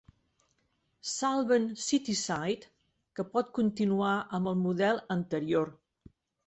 [1.09, 2.73] Salven Cityside,
[3.19, 5.75] que pot continuar amb el model anterior.